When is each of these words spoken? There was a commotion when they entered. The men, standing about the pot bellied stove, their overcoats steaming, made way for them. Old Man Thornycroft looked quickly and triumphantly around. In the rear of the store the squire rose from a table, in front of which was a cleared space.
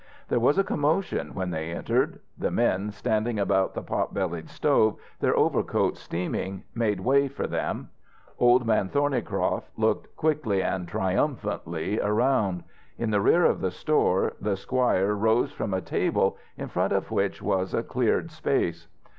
There 0.29 0.39
was 0.39 0.57
a 0.57 0.63
commotion 0.63 1.35
when 1.35 1.51
they 1.51 1.69
entered. 1.69 2.21
The 2.35 2.49
men, 2.49 2.89
standing 2.91 3.37
about 3.37 3.75
the 3.75 3.83
pot 3.83 4.15
bellied 4.15 4.49
stove, 4.49 4.95
their 5.19 5.37
overcoats 5.37 5.99
steaming, 5.99 6.63
made 6.73 7.01
way 7.01 7.27
for 7.27 7.45
them. 7.45 7.91
Old 8.39 8.65
Man 8.65 8.89
Thornycroft 8.89 9.69
looked 9.77 10.15
quickly 10.15 10.63
and 10.63 10.87
triumphantly 10.87 11.99
around. 11.99 12.63
In 12.97 13.11
the 13.11 13.21
rear 13.21 13.45
of 13.45 13.61
the 13.61 13.69
store 13.69 14.33
the 14.41 14.55
squire 14.57 15.13
rose 15.13 15.51
from 15.51 15.71
a 15.71 15.81
table, 15.81 16.35
in 16.57 16.67
front 16.67 16.93
of 16.93 17.11
which 17.11 17.39
was 17.43 17.75
a 17.75 17.83
cleared 17.83 18.31
space. 18.31 18.87